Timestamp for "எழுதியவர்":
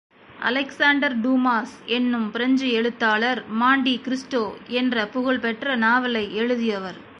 6.35-7.01